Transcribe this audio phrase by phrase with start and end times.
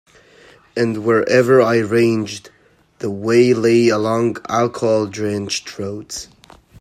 [0.75, 2.49] And wherever I ranged,
[2.97, 6.27] the way lay along alcohol-drenched roads.